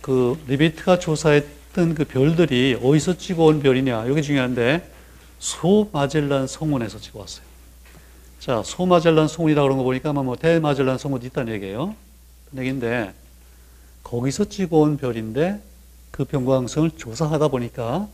그 0.00 0.38
리비트가 0.46 0.98
조사했던 0.98 1.94
그 1.94 2.04
별들이 2.04 2.78
어디서 2.82 3.18
찍어온 3.18 3.60
별이냐 3.60 4.06
이게 4.06 4.20
중요한데 4.20 4.90
소마젤란 5.38 6.46
성운에서 6.46 6.98
찍어왔어요. 7.00 7.44
자 8.40 8.62
소마젤란 8.62 9.28
성운이라 9.28 9.62
그런 9.62 9.78
거 9.78 9.84
보니까 9.84 10.10
아마 10.10 10.22
뭐 10.22 10.36
대마젤란 10.36 10.98
성운도 10.98 11.26
있다는 11.26 11.52
얘기예요. 11.54 11.94
얘기인데 12.56 13.12
거기서 14.02 14.46
찍어온 14.46 14.98
별인데 14.98 15.60
그 16.10 16.24
변광성을 16.24 16.90
조사하다 16.96 17.48
보니까 17.48 18.08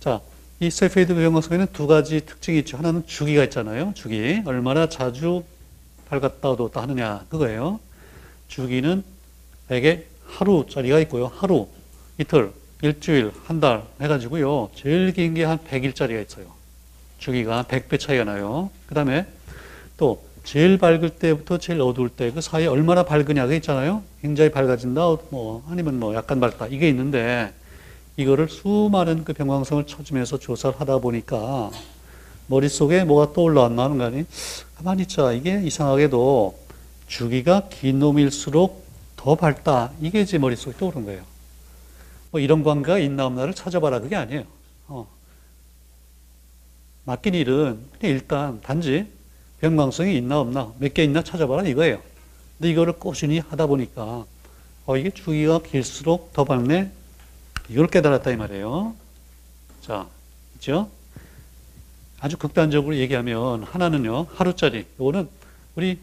자 0.00 0.20
이 0.62 0.70
세페이드 0.70 1.12
변광성에는 1.16 1.66
두 1.72 1.88
가지 1.88 2.24
특징이 2.24 2.60
있죠. 2.60 2.76
하나는 2.76 3.04
주기가 3.04 3.42
있잖아요. 3.42 3.90
주기 3.96 4.40
얼마나 4.44 4.88
자주 4.88 5.42
밝았다 6.08 6.50
어두웠다 6.50 6.82
하느냐 6.82 7.24
그거예요. 7.30 7.80
주기는 8.46 9.02
대개 9.66 10.04
하루짜리가 10.32 10.98
있고요. 11.00 11.30
하루, 11.36 11.66
이틀, 12.18 12.52
일주일, 12.82 13.32
한 13.44 13.60
달 13.60 13.82
해가지고요. 14.00 14.70
제일 14.74 15.12
긴 15.12 15.34
게 15.34 15.44
한 15.44 15.58
100일짜리가 15.58 16.26
있어요. 16.26 16.46
주기가 17.18 17.58
한 17.58 17.64
100배 17.64 18.00
차이가 18.00 18.24
나요. 18.24 18.70
그 18.86 18.94
다음에 18.94 19.26
또 19.96 20.22
제일 20.44 20.78
밝을 20.78 21.10
때부터 21.10 21.58
제일 21.58 21.80
어두울 21.80 22.08
때 22.08 22.30
그 22.32 22.40
사이에 22.40 22.66
얼마나 22.66 23.04
밝으냐가 23.04 23.54
있잖아요. 23.54 24.02
굉장히 24.20 24.50
밝아진다, 24.50 25.00
뭐 25.30 25.62
아니면 25.70 26.00
뭐 26.00 26.14
약간 26.14 26.40
밝다 26.40 26.66
이게 26.66 26.88
있는데 26.88 27.52
이거를 28.16 28.48
수많은 28.48 29.24
그 29.24 29.32
병광성을 29.32 29.86
쳐주면서 29.86 30.38
조사를 30.38 30.80
하다 30.80 30.98
보니까 30.98 31.70
머릿속에 32.48 33.04
뭐가 33.04 33.32
떠올라왔나 33.32 33.84
하는 33.84 33.98
거 33.98 34.04
아니? 34.04 34.24
가만히 34.76 35.02
있자. 35.02 35.32
이게 35.32 35.62
이상하게도 35.62 36.58
주기가 37.06 37.68
긴 37.70 38.00
놈일수록 38.00 38.81
더 39.22 39.36
밝다. 39.36 39.92
이게 40.00 40.24
제 40.24 40.36
머릿속에 40.36 40.76
떠오른 40.76 41.04
거예요. 41.04 41.22
뭐 42.32 42.40
이런 42.40 42.64
관계가 42.64 42.98
있나 42.98 43.26
없나를 43.26 43.54
찾아봐라. 43.54 44.00
그게 44.00 44.16
아니에요. 44.16 44.42
어. 44.88 45.06
맡긴 47.04 47.34
일은 47.34 47.78
일단 48.00 48.60
단지 48.62 49.06
변광성이 49.60 50.16
있나 50.16 50.40
없나 50.40 50.72
몇 50.80 50.92
개 50.92 51.04
있나 51.04 51.22
찾아봐라 51.22 51.62
이거예요. 51.68 52.02
근데 52.58 52.70
이거를 52.70 52.94
꾸준히 52.94 53.38
하다 53.38 53.66
보니까 53.66 54.24
어, 54.86 54.96
이게 54.96 55.10
주기가 55.10 55.60
길수록 55.62 56.32
더 56.32 56.42
밝네. 56.42 56.90
이걸 57.68 57.86
깨달았다 57.86 58.28
이 58.32 58.36
말이에요. 58.36 58.94
자, 59.82 60.08
있죠? 60.56 60.90
아주 62.18 62.36
극단적으로 62.36 62.96
얘기하면 62.96 63.62
하나는요 63.62 64.26
하루짜리. 64.34 64.84
이거는 64.96 65.28
우리 65.76 66.00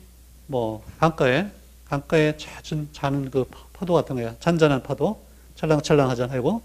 뭐 0.48 0.86
강가에 1.00 1.48
강가에 1.90 2.38
잦은 2.38 2.90
자는 2.94 3.32
그 3.32 3.46
파도 3.74 3.94
같은 3.94 4.16
거야. 4.16 4.36
잔잔한 4.40 4.84
파도, 4.84 5.26
찰랑찰랑하잖아요. 5.56 6.62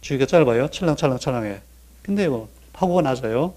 주기가 0.00 0.26
짧아요. 0.26 0.68
찰랑찰랑찰랑해. 0.70 1.60
근데 2.02 2.28
뭐 2.28 2.48
파고가 2.72 3.02
낮아요. 3.02 3.54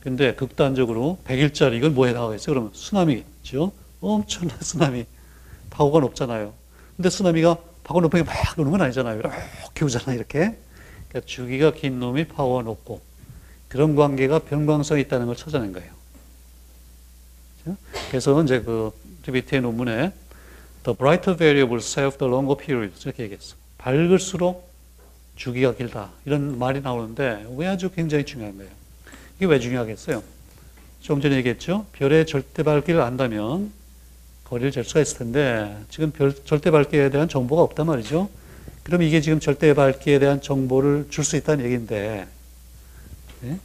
근데 0.00 0.34
극단적으로 0.34 1.18
100일짜리 1.26 1.76
이건 1.78 1.94
뭐에 1.94 2.12
나가겠어요? 2.12 2.54
그러면 2.54 2.70
쓰나미겠죠? 2.74 3.72
엄청난 4.00 4.58
쓰나미. 4.60 5.06
파고가 5.70 6.00
높잖아요. 6.00 6.52
근데 6.96 7.08
쓰나미가 7.08 7.56
파고 7.84 8.00
높은 8.02 8.22
게막 8.22 8.58
오는 8.58 8.70
건 8.70 8.82
아니잖아요. 8.82 9.18
이렇게 9.18 9.84
오잖아요. 9.84 10.16
이렇게. 10.16 10.58
그러니까 11.08 11.26
주기가 11.26 11.72
긴 11.72 12.00
놈이 12.00 12.28
파고가 12.28 12.62
높고 12.62 13.00
그런 13.68 13.96
관계가 13.96 14.40
변광성이 14.40 15.02
있다는 15.02 15.26
걸 15.26 15.36
찾아낸 15.36 15.72
거예요. 15.72 15.90
그래서 18.08 18.42
이제 18.42 18.60
그 18.60 18.90
리비트의 19.26 19.62
논문에 19.62 20.12
The 20.84 20.96
brighter 20.96 21.36
variables 21.36 21.98
have 21.98 22.18
the 22.18 22.32
longer 22.32 22.56
period 22.56 22.94
이렇게 23.04 23.24
얘기했어. 23.24 23.54
밝을수록 23.78 24.70
주기가 25.36 25.74
길다 25.74 26.10
이런 26.24 26.58
말이 26.58 26.80
나오는데 26.80 27.46
왜 27.56 27.66
아주 27.66 27.90
굉장히 27.90 28.24
중요한 28.24 28.56
거예요. 28.56 28.70
이게 29.36 29.46
왜 29.46 29.58
중요하겠어요? 29.58 30.22
좀 31.00 31.20
전에 31.20 31.36
얘기했죠. 31.36 31.86
별의 31.92 32.26
절대 32.26 32.62
밝기를 32.62 33.00
안다면 33.00 33.72
거리를 34.44 34.72
잴 34.72 34.84
수가 34.84 35.00
있을 35.00 35.18
텐데 35.18 35.76
지금 35.88 36.10
별 36.10 36.34
절대 36.44 36.70
밝기에 36.70 37.10
대한 37.10 37.28
정보가 37.28 37.62
없단 37.62 37.86
말이죠. 37.86 38.28
그럼 38.82 39.02
이게 39.02 39.20
지금 39.20 39.38
절대 39.40 39.72
밝기에 39.74 40.18
대한 40.18 40.40
정보를 40.40 41.06
줄 41.10 41.24
수 41.24 41.36
있다는 41.36 41.64
얘기인데 41.64 42.26
네? 43.42 43.58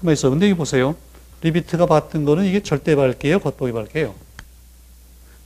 가만 0.00 0.12
있어. 0.12 0.30
근데 0.30 0.46
이거 0.46 0.56
보세요. 0.56 0.94
리비트가 1.42 1.86
봤던 1.86 2.24
거는 2.24 2.44
이게 2.44 2.62
절대 2.62 2.94
밝기예요, 2.94 3.40
겉보기 3.40 3.72
밝기예요. 3.72 4.14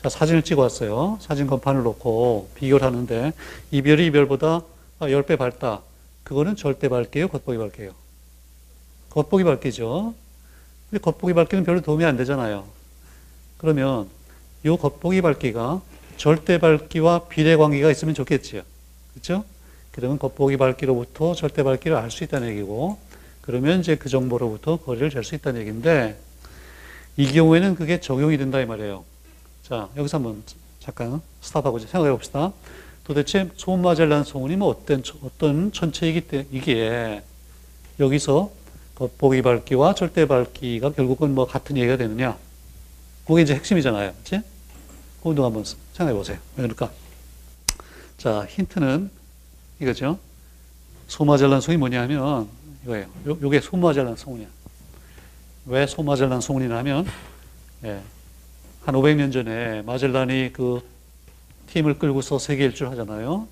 자, 0.05 0.11
사진을 0.11 0.43
찍어 0.43 0.61
왔어요. 0.61 1.17
사진 1.23 1.47
건판을 1.47 1.83
놓고 1.83 2.51
비교를 2.57 2.87
하는데 2.87 3.33
이 3.71 3.81
별이 3.81 4.05
이 4.05 4.11
별보다 4.11 4.61
10배 5.01 5.39
밝다. 5.39 5.81
그거는 6.25 6.57
절대 6.57 6.91
밝기예요, 6.91 7.29
겉보기 7.29 7.57
밝기예요. 7.57 7.93
겉보기 9.09 9.45
밝기죠. 9.45 10.13
근데 10.91 11.03
겉보기 11.03 11.33
밝기는 11.33 11.65
별로 11.65 11.81
도움이 11.81 12.05
안 12.05 12.19
되잖아요. 12.19 12.67
그러면 13.57 14.11
이 14.63 14.69
겉보기 14.69 15.23
밝기가 15.23 15.81
절대 16.19 16.59
밝기와 16.59 17.21
비례 17.21 17.57
관계가 17.57 17.91
있으면 17.91 18.15
좋겠지요. 18.15 18.61
그렇죠? 19.15 19.43
그러면 19.91 20.19
겉보기 20.19 20.59
밝기로부터 20.59 21.35
절대 21.35 21.63
밝기를 21.63 21.97
알 21.97 22.11
수 22.11 22.25
있다는 22.25 22.49
얘기고 22.49 22.99
그러면 23.41 23.81
이제 23.81 23.97
그 23.97 24.11
정보로부터 24.11 24.77
거리를 24.77 25.09
잴 25.13 25.25
수 25.25 25.35
있다는 25.35 25.63
얘기인데 25.63 26.21
이 27.17 27.33
경우에는 27.33 27.75
그게 27.75 28.01
적용이 28.01 28.37
된다 28.37 28.61
이 28.61 28.67
말이에요. 28.67 29.14
자, 29.67 29.89
여기서 29.97 30.19
한번 30.19 30.43
잠깐 30.79 31.23
스탑하고 31.41 31.79
생각해 31.79 32.11
봅시다. 32.11 32.53
도대체 33.03 33.51
소마젤란 33.57 34.25
성운이 34.25 34.57
뭐 34.57 34.69
어떤 34.69 35.03
어떤 35.23 35.73
천체이기 35.73 36.21
때문에 36.21 36.49
이게 36.53 37.23
여기서 37.99 38.51
겉보기 38.95 39.41
밝기와 39.41 39.95
절대 39.95 40.27
밝기가 40.27 40.91
결국은 40.93 41.35
뭐 41.35 41.47
같은 41.47 41.79
얘기가 41.79 41.97
되느냐? 41.97 42.37
그게 43.27 43.41
이제 43.41 43.55
핵심이잖아요. 43.55 44.13
그렇지? 44.13 44.43
그것도 45.23 45.47
한번 45.47 45.65
생각해 45.65 46.13
보세요. 46.13 46.37
왜 46.57 46.65
그럴까? 46.65 46.91
자, 48.19 48.45
힌트는 48.45 49.11
이거죠. 49.81 50.19
소마젤란 51.09 51.63
성이 51.63 51.79
뭐냐면 51.79 52.49
이거예요. 52.85 53.07
요, 53.29 53.39
요게 53.41 53.61
소마젤란 53.61 54.17
성운이야. 54.17 54.47
왜 55.67 55.87
소마젤란 55.87 56.43
성운이냐면 56.43 57.07
예, 57.85 58.03
한 58.85 58.95
500년 58.95 59.33
전에 59.33 59.81
마젤란이 59.83 60.51
그 60.53 60.87
팀을 61.69 61.99
끌고서 61.99 62.39
세계 62.39 62.65
일주를 62.67 62.93
하잖아요. 62.93 63.49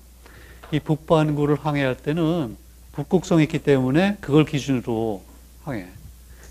이 0.71 0.79
북반구를 0.79 1.55
항해할 1.55 1.97
때는 1.97 2.55
북극성이 2.91 3.43
있기 3.43 3.59
때문에 3.59 4.17
그걸 4.21 4.45
기준으로 4.45 5.23
항해. 5.63 5.87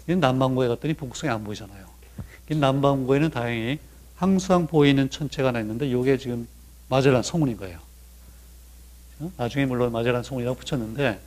남반구에 0.06 0.66
갔더니 0.66 0.94
북극성이 0.94 1.32
안 1.32 1.44
보이잖아요. 1.44 1.86
남반구에는 2.48 3.30
다행히 3.30 3.78
항상 4.16 4.66
보이는 4.66 5.08
천체가 5.08 5.48
하나 5.48 5.60
있는데 5.60 5.88
이게 5.88 6.18
지금 6.18 6.48
마젤란 6.88 7.22
성운인 7.22 7.56
거예요. 7.56 7.78
나중에 9.36 9.64
물론 9.64 9.92
마젤란 9.92 10.24
성운이라고 10.24 10.58
붙였는데 10.58 11.20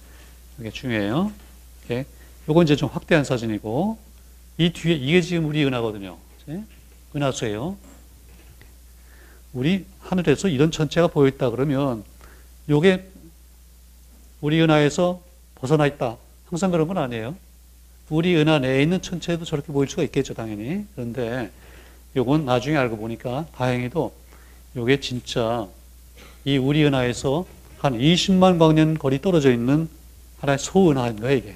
이게 0.59 0.71
중요해요. 0.71 1.31
이게 1.85 2.05
요건 2.49 2.65
이제 2.65 2.75
좀 2.75 2.89
확대한 2.91 3.23
사진이고 3.23 3.97
이 4.57 4.73
뒤에 4.73 4.95
이게 4.95 5.21
지금 5.21 5.45
우리 5.45 5.65
은하거든요. 5.65 6.17
은하수예요. 7.15 7.77
우리 9.53 9.85
하늘에서 10.01 10.49
이런 10.49 10.69
천체가 10.69 11.07
보여 11.07 11.27
있다 11.27 11.49
그러면 11.49 12.03
요게 12.69 13.09
우리 14.41 14.61
은하에서 14.61 15.21
벗어나 15.55 15.87
있다. 15.87 16.17
항상 16.47 16.71
그런 16.71 16.87
건 16.87 16.97
아니에요. 16.97 17.35
우리 18.09 18.35
은하 18.35 18.59
내에 18.59 18.83
있는 18.83 19.01
천체도 19.01 19.45
저렇게 19.45 19.71
보일 19.71 19.89
수가 19.89 20.03
있겠죠, 20.03 20.33
당연히. 20.33 20.85
그런데 20.93 21.51
요건 22.15 22.45
나중에 22.45 22.77
알고 22.77 22.97
보니까 22.97 23.47
다행히도 23.55 24.13
요게 24.75 24.99
진짜 24.99 25.67
이 26.43 26.57
우리 26.57 26.85
은하에서 26.85 27.47
한 27.79 27.97
20만 27.97 28.59
광년 28.59 28.97
거리 28.97 29.21
떨어져 29.21 29.51
있는 29.51 29.89
하나의 30.39 30.59
소은하인 30.59 31.19
거예요, 31.19 31.37
이게. 31.37 31.55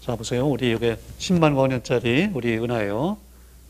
자, 0.00 0.16
보세요. 0.16 0.46
우리 0.46 0.72
이게 0.72 0.98
10만 1.18 1.54
광년짜리 1.54 2.30
우리 2.34 2.58
은하예요. 2.58 3.16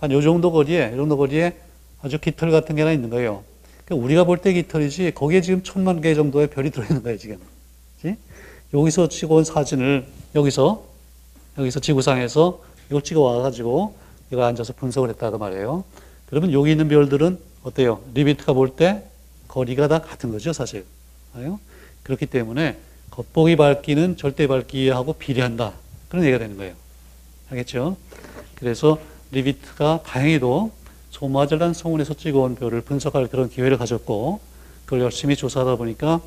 한 0.03 0.11
요 0.11 0.21
정도 0.21 0.51
거리에, 0.51 0.91
이 0.93 0.97
정도 0.97 1.17
거리에 1.17 1.55
아주 2.03 2.19
깃털 2.19 2.51
같은 2.51 2.75
게 2.75 2.83
하나 2.83 2.93
있는 2.93 3.09
거예요. 3.09 3.45
그러니까 3.85 4.05
우리가 4.05 4.25
볼 4.25 4.39
때 4.39 4.53
깃털이지, 4.53 5.13
거기에 5.15 5.41
지금 5.43 5.63
천만 5.63 6.01
개 6.01 6.13
정도의 6.17 6.49
별이 6.49 6.71
들어있는 6.73 7.05
거예요, 7.05 7.17
지금. 7.17 7.39
그치? 7.97 8.17
여기서 8.75 9.09
찍어온 9.09 9.45
사진을, 9.45 10.05
여기서, 10.35 10.85
여기서 11.57 11.79
지구상에서 11.79 12.61
이걸 12.91 13.03
찍어 13.03 13.21
와가지고, 13.21 13.95
이거 14.33 14.43
앉아서 14.45 14.73
분석을 14.73 15.09
했다고 15.11 15.39
말이에요. 15.39 15.85
그러면 16.27 16.53
여기 16.53 16.73
있는 16.73 16.89
별들은 16.89 17.39
어때요? 17.63 18.01
리비트가 18.13 18.55
볼 18.55 18.71
때 18.75 19.05
거리가 19.47 19.87
다 19.87 20.01
같은 20.01 20.33
거죠, 20.33 20.53
사실. 20.53 20.85
그렇기 22.03 22.27
때문에 22.27 22.77
겉보기 23.11 23.55
밝기는 23.55 24.17
절대 24.17 24.49
밝기하고 24.49 25.13
비례한다. 25.13 25.75
그런 26.09 26.25
얘기가 26.25 26.39
되는 26.41 26.57
거예요. 26.57 26.75
알겠죠? 27.51 27.97
그래서 28.57 28.99
리비트가 29.33 30.03
다행히도 30.05 30.71
소마젤란 31.11 31.75
성운에서 31.75 32.15
찍어온 32.15 32.55
별을 32.55 32.81
분석할 32.83 33.27
그런 33.29 33.49
기회를 33.51 33.77
가졌고 33.79 34.41
그걸 34.85 35.01
열심히 35.01 35.35
조사하다 35.37 35.77
보니까 35.77 36.21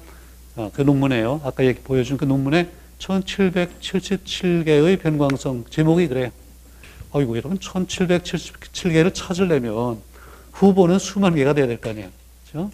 아, 0.57 0.69
그 0.73 0.81
논문에요. 0.81 1.41
아까 1.43 1.65
얘기 1.65 1.79
보여준 1.81 2.17
그 2.17 2.25
논문에 2.25 2.69
1777개의 2.99 4.99
변광성 5.01 5.65
제목이 5.69 6.07
그래요. 6.07 6.29
어이구 7.11 7.37
여러분 7.37 7.57
1777개를 7.59 9.13
찾으려면 9.13 9.99
후보는 10.53 10.97
수만 10.99 11.35
개가 11.35 11.53
돼야 11.53 11.67
될 11.67 11.77
거 11.77 11.89
아니에요. 11.91 12.09
그렇죠? 12.51 12.71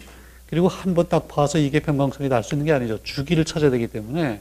그리고 0.48 0.68
한 0.68 0.94
번 0.94 1.08
딱 1.08 1.28
봐서 1.28 1.58
이게 1.58 1.80
변광성이 1.80 2.28
날 2.28 2.42
수 2.44 2.54
있는 2.54 2.66
게 2.66 2.72
아니죠. 2.72 2.98
주기를 3.02 3.44
찾아야 3.44 3.70
되기 3.70 3.86
때문에 3.88 4.40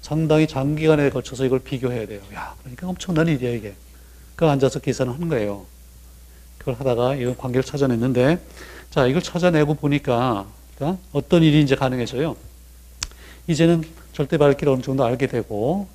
상당히 0.00 0.46
장기간에 0.46 1.10
걸쳐서 1.10 1.44
이걸 1.44 1.60
비교해야 1.60 2.06
돼요. 2.06 2.20
야, 2.34 2.54
그러니까 2.62 2.88
엄청난 2.88 3.28
일이야 3.28 3.50
이게. 3.50 3.74
그 4.36 4.46
앉아서 4.46 4.80
계산을 4.80 5.14
하는 5.14 5.28
거예요. 5.28 5.66
그걸 6.58 6.74
하다가 6.74 7.16
이런 7.16 7.36
관계를 7.36 7.64
찾아냈는데, 7.64 8.38
자 8.90 9.06
이걸 9.06 9.22
찾아내고 9.22 9.74
보니까 9.74 10.46
그러니까 10.76 11.00
어떤 11.12 11.42
일이 11.42 11.62
이제 11.62 11.74
가능해져요. 11.74 12.36
이제는 13.46 13.82
절대 14.12 14.38
밝기를 14.38 14.72
어느 14.72 14.82
정도 14.82 15.04
알게 15.04 15.26
되고 15.26 15.88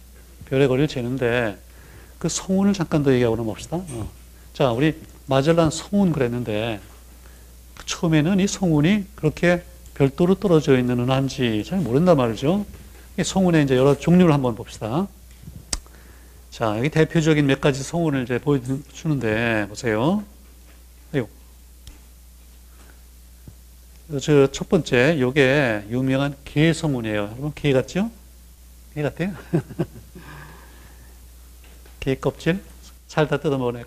별의 0.46 0.68
거리를 0.68 0.88
재는데 0.88 1.58
그 2.20 2.30
성운을 2.30 2.74
잠깐 2.74 3.04
더 3.04 3.14
얘기하고 3.14 3.36
넘어갑시다. 3.36 3.78
어. 3.78 4.10
자, 4.54 4.72
우리 4.72 4.96
마젤란 5.28 5.70
성운 5.72 6.12
그랬는데 6.12 6.80
처음에는 7.86 8.40
이 8.40 8.48
성운이 8.48 9.06
그렇게 9.16 9.64
별도로 9.94 10.36
떨어져 10.36 10.78
있는 10.78 11.00
은한지 11.00 11.64
잘 11.66 11.80
모른단 11.80 12.18
말이죠. 12.18 12.66
이 13.20 13.24
성운의 13.24 13.64
이제 13.64 13.76
여러 13.76 13.98
종류를 13.98 14.34
한번 14.34 14.56
봅시다. 14.56 15.08
자, 16.58 16.76
여기 16.80 16.90
대표적인 16.90 17.46
몇 17.46 17.62
가지 17.62 17.84
성운을 17.84 18.24
이제 18.24 18.40
보여주는데 18.40 19.68
보세요. 19.70 20.24
저첫 24.20 24.68
번째, 24.68 25.20
요게 25.20 25.84
유명한 25.92 26.36
개 26.44 26.74
성운이에요. 26.74 27.16
여러분 27.16 27.52
개 27.54 27.72
같죠? 27.74 28.10
개 28.96 29.04
같아요? 29.04 29.36
개 32.02 32.16
껍질 32.16 32.60
살다 33.06 33.40
뜯어먹네. 33.40 33.84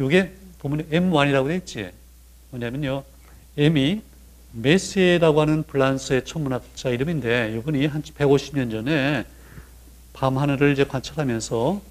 이게 0.00 0.32
보면 0.60 0.88
M1이라고 0.88 1.48
되어 1.48 1.56
있지. 1.56 1.90
뭐냐면요. 2.52 3.04
M이 3.58 4.00
메시에라고 4.52 5.42
하는 5.42 5.62
프랑스의 5.64 6.24
천문학자 6.24 6.88
이름인데 6.88 7.54
이분이 7.54 7.84
한 7.84 8.00
150년 8.00 8.70
전에 8.70 9.26
밤 10.16 10.38
하늘을 10.38 10.72
이제 10.72 10.84
관찰하면서 10.84 11.82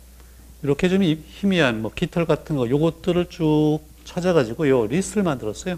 이렇게 0.63 0.89
좀 0.89 1.03
희미한 1.03 1.83
뭐 1.83 1.91
깃털 1.93 2.25
같은 2.25 2.55
거 2.55 2.67
요것들을 2.67 3.27
쭉 3.29 3.81
찾아가지고 4.03 4.67
요 4.67 4.87
리스트를 4.87 5.21
만들었어요. 5.21 5.77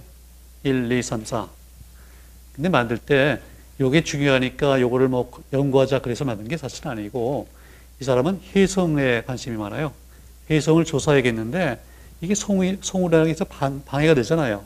1, 0.63 0.89
2, 0.89 1.03
3, 1.03 1.25
4. 1.25 1.49
근데 2.55 2.69
만들 2.69 2.97
때 2.97 3.41
요게 3.81 4.05
중요하니까 4.05 4.79
요거를 4.79 5.09
뭐 5.09 5.29
연구하자 5.51 5.99
그래서 5.99 6.23
만든 6.23 6.47
게 6.47 6.55
사실 6.55 6.87
아니고 6.87 7.49
이 7.99 8.05
사람은 8.05 8.39
해성에 8.55 9.23
관심이 9.23 9.57
많아요. 9.57 9.91
해성을 10.49 10.85
조사해야겠는데 10.85 11.81
이게 12.21 12.33
송이, 12.33 12.77
송우라는 12.79 13.27
게서 13.27 13.43
방해가 13.43 14.13
되잖아요. 14.13 14.63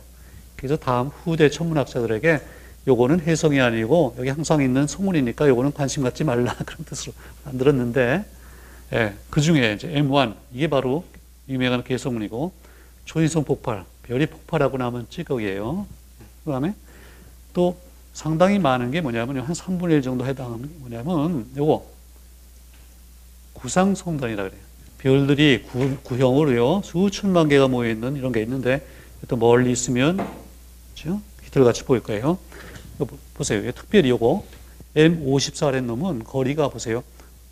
그래서 0.56 0.78
다음 0.78 1.08
후대 1.08 1.50
천문학자들에게 1.50 2.42
요거는 2.88 3.22
해성이 3.22 3.62
아니고 3.62 4.16
여기 4.18 4.30
항상 4.30 4.62
있는 4.62 4.88
송운이니까 4.88 5.48
요거는 5.48 5.74
관심 5.74 6.04
갖지 6.04 6.24
말라 6.24 6.56
그런 6.66 6.84
뜻으로 6.86 7.14
만들었는데 7.46 8.26
예, 8.94 9.14
그 9.30 9.40
중에 9.40 9.74
이제 9.74 9.88
M1 9.88 10.36
이게 10.54 10.68
바로 10.68 11.06
유명한 11.48 11.84
개성운이고 11.84 12.52
초인성 13.06 13.44
폭발 13.44 13.86
별이 14.04 14.26
폭발하고 14.26 14.78
나면 14.78 15.08
찌꺼기예요. 15.10 15.86
그다음에 16.44 16.74
또 17.54 17.78
상당히 18.14 18.60
많은 18.60 18.92
게 18.92 19.02
뭐냐면 19.02 19.40
한 19.40 19.54
3분의 19.54 19.92
1 19.92 20.02
정도 20.02 20.26
해당하는 20.26 20.64
게 20.64 20.70
뭐냐면 20.80 21.48
요거 21.56 21.86
구상성단이라 23.54 24.44
그래요. 24.44 24.62
별들이 24.98 25.64
구, 25.64 25.98
구형으로요 26.04 26.82
수천만 26.84 27.48
개가 27.48 27.68
모여 27.68 27.90
있는 27.90 28.16
이런 28.16 28.32
게 28.32 28.42
있는데 28.42 28.86
또 29.28 29.36
멀리 29.36 29.72
있으면 29.72 30.18
그렇죠? 30.94 31.22
히틀같이 31.44 31.84
보일 31.86 32.04
거예요. 32.04 32.38
보세요. 33.06 33.72
특별히 33.72 34.10
요거 34.10 34.44
M54라는 34.96 35.84
놈은 35.86 36.24
거리가 36.24 36.70
보세요. 36.70 37.04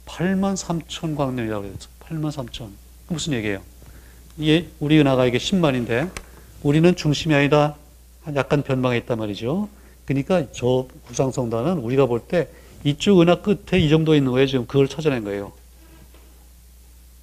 8만 0.06 0.56
3천 0.56 1.16
광년이라고 1.16 1.64
그랬어. 1.64 1.88
8만 2.02 2.32
3천. 2.32 2.70
무슨 3.08 3.34
얘기예요? 3.34 3.62
이게 4.38 4.68
우리 4.80 5.00
은하가 5.00 5.26
이게 5.26 5.38
10만인데 5.38 6.10
우리는 6.64 6.96
중심이 6.96 7.34
아니라 7.34 7.76
약간 8.36 8.62
변방에 8.64 8.98
있단 8.98 9.18
말이죠. 9.18 9.70
그러니까 10.06 10.46
저 10.52 10.88
구상성단은 11.08 11.78
우리가 11.80 12.06
볼 12.08 12.22
때 12.28 12.48
이쪽 12.84 13.22
은하 13.22 13.42
끝에 13.42 13.80
이 13.80 13.90
정도 13.90 14.16
있는 14.16 14.32
거예요. 14.32 14.48
지금 14.48 14.66
그걸 14.66 14.88
찾아낸 14.88 15.24
거예요. 15.24 15.52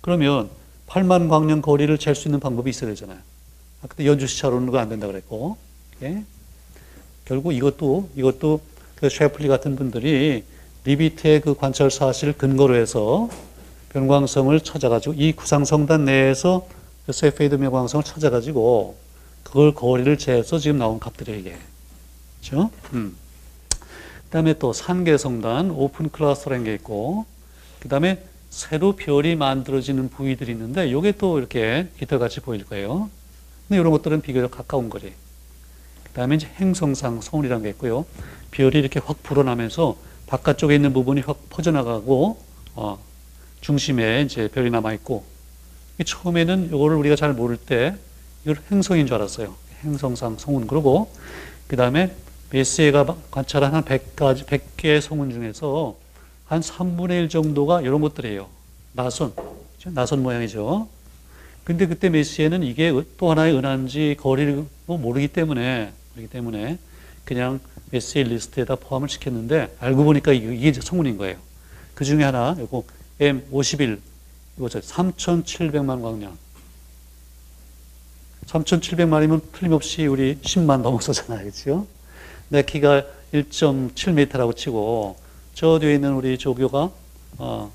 그러면 0.00 0.48
8만 0.86 1.28
광년 1.28 1.62
거리를 1.62 1.96
잴 1.98 2.14
수 2.14 2.28
있는 2.28 2.40
방법이 2.40 2.70
있어야 2.70 2.90
되잖아요. 2.90 3.18
아, 3.82 3.86
그때 3.88 4.06
연주시차로는 4.06 4.66
그거 4.66 4.78
안 4.78 4.88
된다 4.88 5.06
그랬고. 5.06 5.56
예? 6.02 6.22
결국 7.26 7.52
이것도, 7.52 8.08
이것도 8.16 8.60
그 8.94 9.10
셰플리 9.10 9.48
같은 9.48 9.76
분들이 9.76 10.44
리비트의 10.84 11.40
그 11.40 11.54
관찰 11.54 11.90
사실을 11.90 12.32
근거로 12.32 12.76
해서 12.76 13.28
변광성을 13.90 14.58
찾아가지고 14.60 15.14
이 15.18 15.32
구상성단 15.32 16.04
내에서 16.04 16.66
그 17.04 17.12
세페이드 17.12 17.58
변광성을 17.58 18.04
찾아가지고 18.04 18.96
그걸 19.42 19.74
거리를 19.74 20.16
재서 20.18 20.58
지금 20.58 20.78
나온 20.78 20.98
값들이 21.00 21.40
이게. 21.40 21.56
그죠? 22.40 22.70
음. 22.92 23.16
그 23.70 24.30
다음에 24.30 24.54
또 24.54 24.72
산계성단, 24.72 25.70
오픈 25.70 26.10
클러스터라는 26.10 26.64
게 26.64 26.74
있고, 26.74 27.26
그 27.80 27.88
다음에 27.88 28.22
새로 28.50 28.96
별이 28.96 29.36
만들어지는 29.36 30.10
부위들이 30.10 30.52
있는데, 30.52 30.90
요게 30.90 31.12
또 31.12 31.38
이렇게 31.38 31.88
깃털같이 31.98 32.40
보일 32.40 32.64
거예요. 32.64 33.08
근데 33.66 33.80
이런 33.80 33.92
것들은 33.92 34.20
비교적 34.20 34.50
가까운 34.50 34.90
거리. 34.90 35.12
그 36.16 36.20
다음에 36.20 36.36
이제 36.36 36.48
행성상 36.58 37.20
성운이라는 37.20 37.62
게 37.62 37.68
있고요. 37.68 38.06
별이 38.50 38.78
이렇게 38.78 39.00
확 39.04 39.22
불어나면서 39.22 39.98
바깥쪽에 40.26 40.74
있는 40.74 40.94
부분이 40.94 41.20
확 41.20 41.50
퍼져나가고, 41.50 42.38
어, 42.74 42.98
중심에 43.60 44.22
이제 44.22 44.48
별이 44.48 44.70
남아 44.70 44.94
있고, 44.94 45.24
처음에는 46.02 46.68
이거를 46.68 46.96
우리가 46.96 47.16
잘 47.16 47.34
모를 47.34 47.58
때, 47.58 47.94
이걸 48.44 48.56
행성인 48.72 49.06
줄 49.06 49.16
알았어요. 49.16 49.54
행성상 49.84 50.38
성운. 50.38 50.66
그러고, 50.66 51.12
그 51.66 51.76
다음에 51.76 52.16
메시에가 52.48 53.14
관찰한 53.30 53.74
한 53.74 53.84
100가지, 53.84 54.46
100개의 54.46 55.02
성운 55.02 55.30
중에서 55.30 55.96
한 56.46 56.62
3분의 56.62 57.24
1 57.24 57.28
정도가 57.28 57.82
이런 57.82 58.00
것들이에요. 58.00 58.48
나선. 58.94 59.34
나선 59.88 60.22
모양이죠. 60.22 60.88
근데 61.64 61.86
그때 61.86 62.08
메시에는 62.08 62.62
이게 62.62 62.98
또 63.18 63.30
하나의 63.30 63.54
은하인지 63.54 64.16
거리를 64.18 64.64
모르기 64.86 65.28
때문에, 65.28 65.92
그렇기 66.16 66.30
때문에 66.30 66.78
그냥 67.24 67.60
메시에 67.90 68.24
리스트에다 68.24 68.76
포함을 68.76 69.08
시켰는데 69.08 69.76
알고 69.78 70.04
보니까 70.04 70.32
이게 70.32 70.72
성운인 70.72 71.18
거예요. 71.18 71.36
그 71.94 72.04
중에 72.04 72.24
하나, 72.24 72.56
이거 72.58 72.84
M51, 73.20 74.00
이거 74.56 74.66
3,700만 74.66 76.02
광년. 76.02 76.36
3,700만이면 78.46 79.52
틀림없이 79.52 80.06
우리 80.06 80.36
10만 80.36 80.80
넘어서잖아요. 80.80 81.40
그렇죠? 81.40 81.86
내 82.48 82.62
키가 82.62 83.04
1.7m라고 83.34 84.56
치고 84.56 85.16
저 85.54 85.78
뒤에 85.78 85.94
있는 85.94 86.14
우리 86.14 86.38
조교가 86.38 86.90
어, 87.38 87.72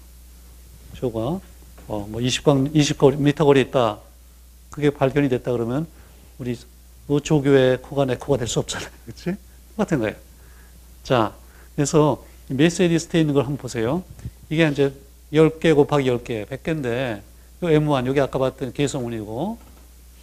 조가 0.93 1.19
어, 1.19 2.07
뭐 2.09 2.21
20강 2.21 2.73
20m 2.73 3.35
거리에 3.45 3.63
있다. 3.63 3.99
그게 4.69 4.89
발견이 4.89 5.29
됐다 5.29 5.51
그러면 5.51 5.85
우리 6.39 6.55
그 6.55 6.80
조교의 7.19 7.81
코가 7.81 8.05
내 8.05 8.15
코가 8.15 8.37
될 8.37 8.47
수 8.47 8.59
없잖아요. 8.59 8.89
그렇지? 9.05 9.35
똑같은 9.71 9.99
거예요. 9.99 10.15
자, 11.03 11.33
그래서 11.75 12.23
메시리스트에 12.47 13.21
있는 13.21 13.33
걸 13.33 13.43
한번 13.43 13.57
보세요. 13.57 14.03
이게 14.49 14.67
이제 14.67 14.93
10개 15.33 15.73
곱하기 15.75 16.09
10개, 16.09 16.45
100개인데 16.47 17.21
요 17.63 17.67
M1 17.67 18.05
여기 18.07 18.19
아까 18.19 18.37
봤던 18.39 18.73
개성운이고 18.73 19.57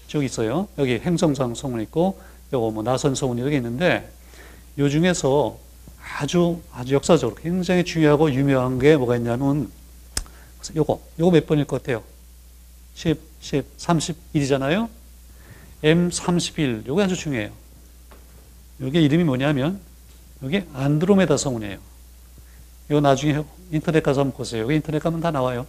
저기 0.07 0.27
있어요. 0.27 0.69
여기 0.79 0.99
행성상 0.99 1.55
성운 1.55 1.81
있고 1.83 2.19
요거 2.53 2.71
뭐 2.71 2.83
나선 2.83 3.15
성운 3.15 3.39
이렇게 3.39 3.57
있는데 3.57 4.11
요 4.79 4.89
중에서 4.89 5.59
아주 6.19 6.61
아주 6.73 6.95
역사적으로 6.95 7.37
굉장히 7.37 7.85
중요하고 7.85 8.33
유명한 8.33 8.79
게 8.79 8.97
뭐가 8.97 9.17
있냐면 9.17 9.71
요거 10.75 11.01
요거 11.19 11.31
몇 11.31 11.47
번일 11.47 11.65
것 11.65 11.83
같아요? 11.83 12.03
10, 12.95 13.19
10, 13.41 13.77
31이잖아요. 13.79 14.89
M31 15.83 16.87
요게 16.87 17.03
아주 17.03 17.17
중요해요. 17.17 17.51
요게 18.81 19.01
이름이 19.01 19.25
뭐냐면 19.25 19.81
요게 20.43 20.69
안드로메다 20.73 21.37
성운이에요. 21.37 21.79
이거 22.91 23.01
나중에 23.01 23.43
인터넷 23.71 24.03
가서 24.03 24.21
한번 24.21 24.37
보세요. 24.37 24.63
여기 24.63 24.75
인터넷 24.75 24.99
가면 24.99 25.21
다 25.21 25.31
나와요. 25.31 25.67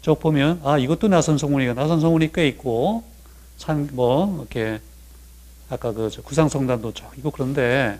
저 0.00 0.14
보면 0.14 0.60
아 0.64 0.78
이것도 0.78 1.08
나선 1.08 1.38
성운이가 1.38 1.74
나선 1.74 2.00
성운이 2.00 2.32
꽤 2.32 2.48
있고 2.48 3.04
산뭐 3.58 4.38
이렇게 4.40 4.80
아까 5.70 5.92
그 5.92 6.10
구상 6.22 6.48
성단도 6.48 6.92
저 6.92 7.10
이거 7.16 7.30
그런데 7.30 7.98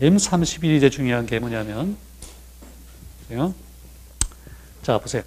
M31이 0.00 0.76
이제 0.76 0.90
중요한 0.90 1.26
게 1.26 1.38
뭐냐면, 1.38 1.96
보세요. 3.22 3.54
자, 4.82 4.98
보세요. 4.98 5.22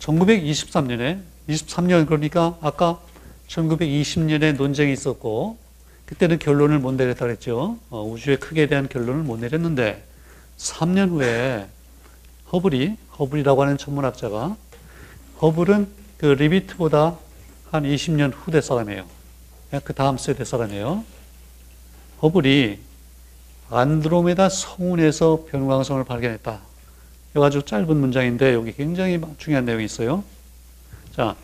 1923년에, 0.00 1.22
23년 1.48 2.06
그러니까 2.06 2.56
아까 2.60 3.00
1920년에 3.52 4.56
논쟁이 4.56 4.92
있었고, 4.92 5.58
그때는 6.06 6.38
결론을 6.38 6.78
못 6.78 6.92
내렸다 6.92 7.26
그랬죠. 7.26 7.78
어, 7.90 8.02
우주의 8.02 8.38
크기에 8.38 8.66
대한 8.66 8.88
결론을 8.88 9.22
못 9.22 9.38
내렸는데, 9.38 10.02
3년 10.56 11.10
후에 11.10 11.66
허블이, 12.52 12.96
허블이라고 13.18 13.62
하는 13.62 13.78
천문학자가, 13.78 14.56
허블은 15.40 15.88
그 16.18 16.26
리비트보다 16.26 17.16
한 17.70 17.82
20년 17.84 18.32
후대 18.34 18.60
사람이에요. 18.60 19.06
그 19.84 19.94
다음 19.94 20.18
세대 20.18 20.44
사람이에요. 20.44 21.04
허블이 22.20 22.78
안드로메다 23.70 24.50
성운에서 24.50 25.46
변광성을 25.50 26.04
발견했다. 26.04 26.60
이거 27.32 27.44
아주 27.44 27.62
짧은 27.62 27.96
문장인데 27.96 28.52
여기 28.52 28.72
굉장히 28.74 29.18
중요한 29.38 29.64
내용이 29.64 29.84
있어요. 29.84 30.22
자, 31.16 31.34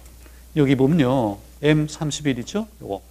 여기 0.56 0.76
보면요. 0.76 1.47
M31 1.62 2.38
있죠? 2.40 2.68
요거. 2.80 3.02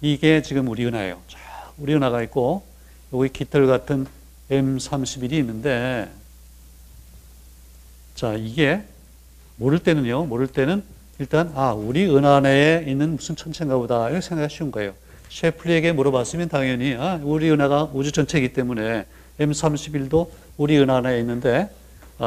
이게 0.00 0.42
지금 0.42 0.68
우리 0.68 0.86
은하예요. 0.86 1.20
자, 1.28 1.38
우리 1.76 1.94
은하가 1.94 2.22
있고 2.24 2.64
여기 3.12 3.28
깃털 3.30 3.66
같은 3.66 4.06
M31이 4.50 5.32
있는데 5.32 6.08
자, 8.14 8.34
이게 8.34 8.82
모를 9.56 9.78
때는요. 9.78 10.26
모를 10.26 10.46
때는 10.46 10.82
일단 11.18 11.52
아, 11.54 11.72
우리 11.72 12.06
은하 12.06 12.40
내에 12.40 12.84
있는 12.86 13.16
무슨 13.16 13.34
천체인가 13.34 13.76
보다 13.76 14.08
이렇게 14.08 14.20
생각하기 14.20 14.54
쉬운 14.54 14.70
거예요. 14.70 14.94
셰플리에게 15.30 15.92
물어봤으면 15.92 16.48
당연히 16.48 16.94
아, 16.94 17.20
우리 17.22 17.50
은하가 17.50 17.90
우주 17.92 18.12
전체이기 18.12 18.52
때문에 18.52 19.04
M31도 19.40 20.30
우리 20.56 20.78
은하 20.78 21.00
내에 21.00 21.18
있는데 21.20 21.62
아, 21.64 21.68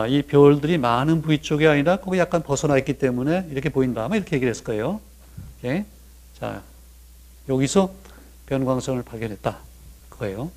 이 0.08 0.22
별들이 0.22 0.78
많은 0.78 1.22
부위 1.22 1.42
쪽이 1.42 1.68
아니라 1.68 1.98
거기 1.98 2.18
약간 2.18 2.42
벗어나 2.42 2.78
있기 2.78 2.94
때문에 2.94 3.48
이렇게 3.52 3.70
보인다. 3.70 4.06
아마 4.06 4.16
이렇게 4.16 4.38
얘기를 4.38 4.50
했을 4.50 4.64
거예요. 4.64 5.02
오케이? 5.60 5.84
자, 6.40 6.62
여기서 7.50 7.94
변광성을 8.46 9.04
발견했다. 9.04 9.58
그거예요. 10.10 10.52